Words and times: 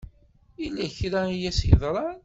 Yella 0.61 0.85
kra 0.97 1.21
i 1.35 1.47
as-yeḍran. 1.49 2.19